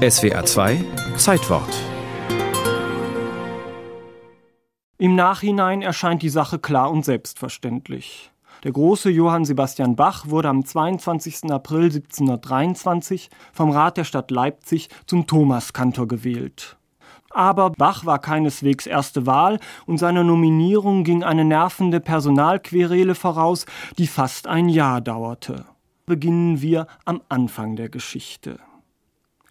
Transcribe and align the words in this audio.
SWR 0.00 0.46
2 0.46 0.82
Zeitwort 1.18 1.68
Im 4.96 5.14
Nachhinein 5.14 5.82
erscheint 5.82 6.22
die 6.22 6.30
Sache 6.30 6.58
klar 6.58 6.90
und 6.90 7.04
selbstverständlich. 7.04 8.30
Der 8.64 8.72
große 8.72 9.10
Johann 9.10 9.44
Sebastian 9.44 9.96
Bach 9.96 10.26
wurde 10.26 10.48
am 10.48 10.64
22. 10.64 11.52
April 11.52 11.84
1723 11.84 13.28
vom 13.52 13.72
Rat 13.72 13.98
der 13.98 14.04
Stadt 14.04 14.30
Leipzig 14.30 14.88
zum 15.04 15.26
Thomaskantor 15.26 16.08
gewählt. 16.08 16.78
Aber 17.28 17.68
Bach 17.68 18.06
war 18.06 18.20
keineswegs 18.20 18.86
erste 18.86 19.26
Wahl 19.26 19.60
und 19.84 19.98
seiner 19.98 20.24
Nominierung 20.24 21.04
ging 21.04 21.24
eine 21.24 21.44
nervende 21.44 22.00
Personalquerele 22.00 23.14
voraus, 23.14 23.66
die 23.98 24.06
fast 24.06 24.46
ein 24.46 24.70
Jahr 24.70 25.02
dauerte. 25.02 25.66
Beginnen 26.06 26.62
wir 26.62 26.86
am 27.04 27.20
Anfang 27.28 27.76
der 27.76 27.90
Geschichte. 27.90 28.60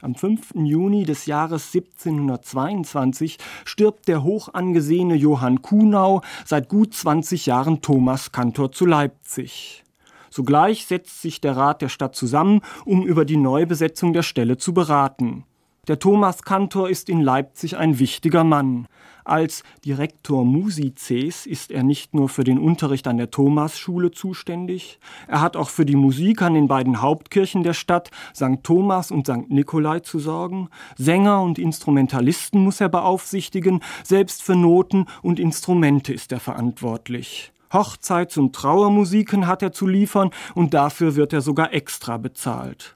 Am 0.01 0.15
5. 0.15 0.55
Juni 0.55 1.03
des 1.03 1.25
Jahres 1.25 1.75
1722 1.75 3.37
stirbt 3.65 4.07
der 4.07 4.23
hoch 4.23 4.47
angesehene 4.53 5.15
Johann 5.15 5.61
Kuhnau, 5.61 6.21
seit 6.45 6.69
gut 6.69 6.93
20 6.93 7.47
Jahren 7.47 7.81
Thomas 7.81 8.31
Kantor 8.31 8.71
zu 8.71 8.85
Leipzig. 8.85 9.83
Sogleich 10.29 10.85
setzt 10.85 11.21
sich 11.21 11.41
der 11.41 11.57
Rat 11.57 11.81
der 11.81 11.89
Stadt 11.89 12.15
zusammen, 12.15 12.61
um 12.85 13.05
über 13.05 13.25
die 13.25 13.35
Neubesetzung 13.35 14.13
der 14.13 14.23
Stelle 14.23 14.57
zu 14.57 14.73
beraten. 14.73 15.43
Der 15.89 15.97
Thomas 15.97 16.43
Kantor 16.43 16.87
ist 16.87 17.09
in 17.09 17.19
Leipzig 17.19 17.75
ein 17.75 17.97
wichtiger 17.97 18.43
Mann. 18.43 18.87
Als 19.25 19.63
Direktor 19.83 20.45
Musices 20.45 21.47
ist 21.47 21.71
er 21.71 21.81
nicht 21.81 22.13
nur 22.13 22.29
für 22.29 22.43
den 22.43 22.59
Unterricht 22.59 23.07
an 23.07 23.17
der 23.17 23.31
Thomasschule 23.31 24.11
zuständig, 24.11 24.99
er 25.27 25.41
hat 25.41 25.57
auch 25.57 25.69
für 25.69 25.87
die 25.87 25.95
Musik 25.95 26.43
an 26.43 26.53
den 26.53 26.67
beiden 26.67 27.01
Hauptkirchen 27.01 27.63
der 27.63 27.73
Stadt, 27.73 28.11
St. 28.35 28.61
Thomas 28.61 29.09
und 29.09 29.25
St. 29.25 29.49
Nikolai, 29.49 30.01
zu 30.01 30.19
sorgen. 30.19 30.69
Sänger 30.95 31.41
und 31.41 31.57
Instrumentalisten 31.57 32.63
muss 32.63 32.81
er 32.81 32.89
beaufsichtigen, 32.89 33.81
selbst 34.03 34.43
für 34.43 34.55
Noten 34.55 35.07
und 35.23 35.39
Instrumente 35.39 36.13
ist 36.13 36.31
er 36.31 36.39
verantwortlich. 36.39 37.51
Hochzeits- 37.73 38.37
und 38.37 38.53
Trauermusiken 38.53 39.47
hat 39.47 39.63
er 39.63 39.71
zu 39.71 39.87
liefern 39.87 40.29
und 40.53 40.75
dafür 40.75 41.15
wird 41.15 41.33
er 41.33 41.41
sogar 41.41 41.73
extra 41.73 42.17
bezahlt. 42.17 42.95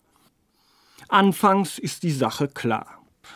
Anfangs 1.14 1.78
ist 1.78 2.02
die 2.02 2.12
Sache 2.12 2.48
klar. 2.48 2.88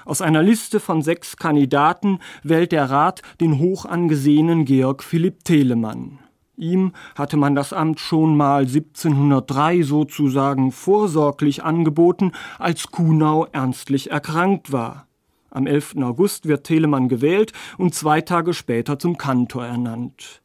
Aus 0.03 0.23
einer 0.23 0.41
Liste 0.41 0.79
von 0.79 1.03
sechs 1.03 1.37
Kandidaten 1.37 2.17
wählt 2.41 2.71
der 2.71 2.89
Rat 2.89 3.21
den 3.39 3.59
hoch 3.59 3.85
angesehenen 3.85 4.65
Georg 4.65 5.03
Philipp 5.03 5.43
Telemann. 5.43 6.17
Ihm 6.55 6.93
hatte 7.13 7.37
man 7.37 7.53
das 7.53 7.73
Amt 7.73 7.99
schon 7.99 8.35
mal 8.35 8.61
1703 8.61 9.83
sozusagen 9.83 10.71
vorsorglich 10.71 11.63
angeboten, 11.63 12.31
als 12.57 12.89
Kuhnau 12.89 13.45
ernstlich 13.51 14.09
erkrankt 14.09 14.71
war. 14.71 15.05
Am 15.51 15.67
11. 15.67 15.97
August 16.01 16.47
wird 16.47 16.63
Telemann 16.63 17.09
gewählt 17.09 17.53
und 17.77 17.93
zwei 17.93 18.21
Tage 18.21 18.55
später 18.55 18.97
zum 18.97 19.19
Kantor 19.19 19.67
ernannt. 19.67 20.41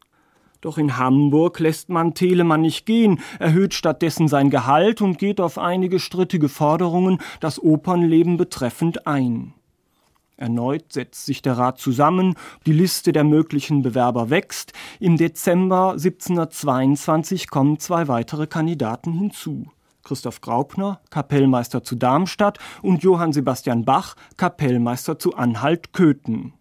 Doch 0.62 0.78
in 0.78 0.96
Hamburg 0.96 1.58
lässt 1.58 1.88
man 1.88 2.14
Telemann 2.14 2.62
nicht 2.62 2.86
gehen, 2.86 3.20
erhöht 3.40 3.74
stattdessen 3.74 4.28
sein 4.28 4.48
Gehalt 4.48 5.02
und 5.02 5.18
geht 5.18 5.40
auf 5.40 5.58
einige 5.58 5.98
strittige 5.98 6.48
Forderungen 6.48 7.18
das 7.40 7.60
Opernleben 7.60 8.36
betreffend 8.36 9.06
ein. 9.06 9.54
Erneut 10.36 10.92
setzt 10.92 11.26
sich 11.26 11.42
der 11.42 11.58
Rat 11.58 11.78
zusammen, 11.78 12.36
die 12.64 12.72
Liste 12.72 13.12
der 13.12 13.24
möglichen 13.24 13.82
Bewerber 13.82 14.30
wächst. 14.30 14.72
Im 15.00 15.16
Dezember 15.16 15.92
1722 15.92 17.50
kommen 17.50 17.80
zwei 17.80 18.06
weitere 18.06 18.46
Kandidaten 18.46 19.12
hinzu. 19.12 19.66
Christoph 20.04 20.40
Graupner, 20.40 21.00
Kapellmeister 21.10 21.82
zu 21.82 21.96
Darmstadt 21.96 22.60
und 22.82 23.02
Johann 23.02 23.32
Sebastian 23.32 23.84
Bach, 23.84 24.14
Kapellmeister 24.36 25.18
zu 25.18 25.34
Anhalt-Köthen. 25.34 26.54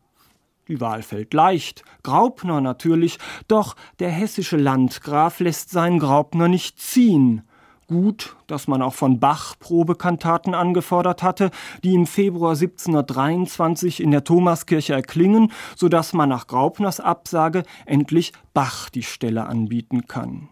Die 0.72 0.80
Wahl 0.80 1.02
fällt 1.02 1.34
leicht. 1.34 1.84
Graupner 2.02 2.62
natürlich, 2.62 3.20
doch 3.50 3.76
der 4.00 4.10
hessische 4.10 4.56
Landgraf 4.56 5.42
lässt 5.42 5.70
seinen 5.70 6.00
Graupner 6.00 6.48
nicht 6.48 6.80
ziehen. 6.80 7.42
Gut, 7.88 8.38
dass 8.48 8.70
man 8.70 8.82
auch 8.82 8.94
von 8.94 9.20
Bach 9.20 9.56
Probekantaten 9.60 10.54
angefordert 10.56 11.24
hatte, 11.24 11.52
die 11.84 11.94
im 11.94 12.08
Februar 12.08 12.52
1723 12.52 14.02
in 14.02 14.12
der 14.12 14.24
Thomaskirche 14.24 14.94
erklingen, 14.94 15.52
so 15.76 15.90
dass 15.90 16.14
man 16.14 16.30
nach 16.30 16.48
Graupners 16.48 17.02
Absage 17.02 17.64
endlich 17.86 18.32
Bach 18.54 18.90
die 18.90 19.04
Stelle 19.04 19.48
anbieten 19.48 20.08
kann. 20.08 20.48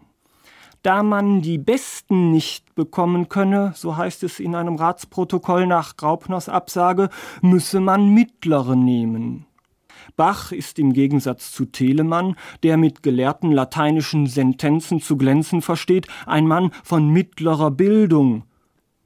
Da 0.82 1.02
man 1.02 1.40
die 1.40 1.56
Besten 1.56 2.30
nicht 2.30 2.74
bekommen 2.74 3.30
könne, 3.30 3.72
so 3.74 3.96
heißt 3.96 4.22
es 4.22 4.38
in 4.38 4.54
einem 4.54 4.76
Ratsprotokoll 4.76 5.66
nach 5.66 5.96
Graupners 5.96 6.50
Absage, 6.50 7.08
müsse 7.40 7.80
man 7.80 8.12
Mittlere 8.12 8.76
nehmen. 8.76 9.46
Bach 10.16 10.52
ist 10.52 10.78
im 10.78 10.92
Gegensatz 10.92 11.52
zu 11.52 11.64
Telemann, 11.66 12.36
der 12.62 12.76
mit 12.76 13.02
gelehrten 13.02 13.52
lateinischen 13.52 14.26
Sentenzen 14.26 15.00
zu 15.00 15.16
glänzen 15.16 15.62
versteht, 15.62 16.06
ein 16.26 16.46
Mann 16.46 16.70
von 16.84 17.08
mittlerer 17.08 17.70
Bildung. 17.70 18.44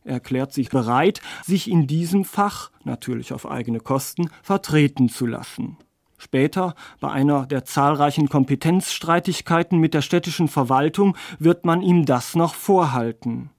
Er 0.04 0.14
erklärt 0.14 0.52
sich 0.52 0.68
bereit, 0.68 1.20
sich 1.44 1.70
in 1.70 1.86
diesem 1.86 2.24
Fach, 2.24 2.70
natürlich 2.84 3.32
auf 3.32 3.50
eigene 3.50 3.80
Kosten, 3.80 4.28
vertreten 4.42 5.08
zu 5.08 5.26
lassen. 5.26 5.78
Später, 6.18 6.74
bei 7.00 7.10
einer 7.10 7.46
der 7.46 7.64
zahlreichen 7.64 8.28
Kompetenzstreitigkeiten 8.28 9.78
mit 9.78 9.94
der 9.94 10.02
städtischen 10.02 10.48
Verwaltung, 10.48 11.16
wird 11.38 11.64
man 11.64 11.82
ihm 11.82 12.06
das 12.06 12.34
noch 12.34 12.54
vorhalten. 12.54 13.50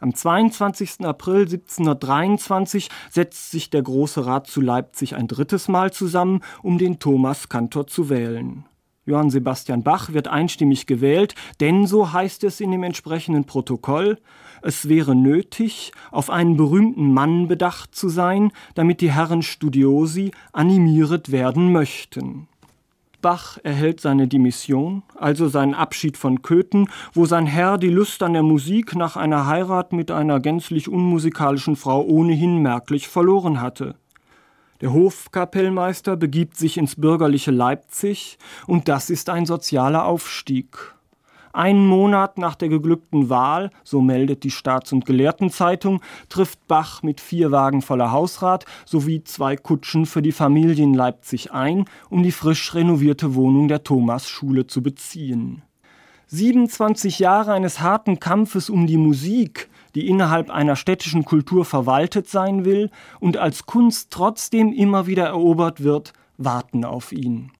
Am 0.00 0.14
22. 0.14 1.04
April 1.04 1.40
1723 1.40 2.88
setzt 3.10 3.50
sich 3.50 3.68
der 3.68 3.82
Große 3.82 4.24
Rat 4.24 4.46
zu 4.46 4.60
Leipzig 4.60 5.16
ein 5.16 5.26
drittes 5.26 5.66
Mal 5.66 5.92
zusammen, 5.92 6.40
um 6.62 6.78
den 6.78 7.00
Thomas 7.00 7.48
Kantor 7.48 7.88
zu 7.88 8.08
wählen. 8.08 8.64
Johann 9.06 9.30
Sebastian 9.30 9.82
Bach 9.82 10.12
wird 10.12 10.28
einstimmig 10.28 10.86
gewählt, 10.86 11.34
denn 11.58 11.86
so 11.86 12.12
heißt 12.12 12.44
es 12.44 12.60
in 12.60 12.70
dem 12.70 12.84
entsprechenden 12.84 13.44
Protokoll, 13.44 14.18
es 14.62 14.88
wäre 14.88 15.16
nötig, 15.16 15.92
auf 16.12 16.30
einen 16.30 16.56
berühmten 16.56 17.12
Mann 17.12 17.48
bedacht 17.48 17.94
zu 17.94 18.08
sein, 18.08 18.52
damit 18.74 19.00
die 19.00 19.10
Herren 19.10 19.42
Studiosi 19.42 20.30
animiert 20.52 21.32
werden 21.32 21.72
möchten. 21.72 22.48
Bach 23.20 23.58
erhält 23.62 24.00
seine 24.00 24.28
Dimission, 24.28 25.02
also 25.16 25.48
seinen 25.48 25.74
Abschied 25.74 26.16
von 26.16 26.42
Köthen, 26.42 26.88
wo 27.12 27.26
sein 27.26 27.46
Herr 27.46 27.78
die 27.78 27.90
Lust 27.90 28.22
an 28.22 28.32
der 28.32 28.42
Musik 28.42 28.94
nach 28.94 29.16
einer 29.16 29.46
Heirat 29.46 29.92
mit 29.92 30.10
einer 30.10 30.40
gänzlich 30.40 30.88
unmusikalischen 30.88 31.76
Frau 31.76 32.02
ohnehin 32.02 32.58
merklich 32.58 33.08
verloren 33.08 33.60
hatte. 33.60 33.96
Der 34.80 34.92
Hofkapellmeister 34.92 36.16
begibt 36.16 36.56
sich 36.56 36.78
ins 36.78 36.94
bürgerliche 36.94 37.50
Leipzig, 37.50 38.38
und 38.66 38.86
das 38.88 39.10
ist 39.10 39.28
ein 39.28 39.46
sozialer 39.46 40.04
Aufstieg. 40.04 40.94
Einen 41.52 41.86
Monat 41.86 42.38
nach 42.38 42.54
der 42.54 42.68
geglückten 42.68 43.28
Wahl, 43.28 43.70
so 43.84 44.00
meldet 44.00 44.44
die 44.44 44.50
Staats- 44.50 44.92
und 44.92 45.06
Gelehrtenzeitung, 45.06 46.00
trifft 46.28 46.66
Bach 46.68 47.02
mit 47.02 47.20
vier 47.20 47.50
Wagen 47.50 47.82
voller 47.82 48.12
Hausrat 48.12 48.64
sowie 48.84 49.24
zwei 49.24 49.56
Kutschen 49.56 50.06
für 50.06 50.22
die 50.22 50.32
Familie 50.32 50.84
in 50.84 50.94
Leipzig 50.94 51.52
ein, 51.52 51.84
um 52.10 52.22
die 52.22 52.32
frisch 52.32 52.74
renovierte 52.74 53.34
Wohnung 53.34 53.68
der 53.68 53.84
Thomasschule 53.84 54.66
zu 54.66 54.82
beziehen. 54.82 55.62
27 56.28 57.20
Jahre 57.20 57.52
eines 57.52 57.80
harten 57.80 58.20
Kampfes 58.20 58.68
um 58.68 58.86
die 58.86 58.98
Musik, 58.98 59.70
die 59.94 60.08
innerhalb 60.08 60.50
einer 60.50 60.76
städtischen 60.76 61.24
Kultur 61.24 61.64
verwaltet 61.64 62.28
sein 62.28 62.66
will 62.66 62.90
und 63.18 63.38
als 63.38 63.64
Kunst 63.64 64.10
trotzdem 64.10 64.72
immer 64.72 65.06
wieder 65.06 65.26
erobert 65.26 65.82
wird, 65.82 66.12
warten 66.36 66.84
auf 66.84 67.12
ihn. 67.12 67.50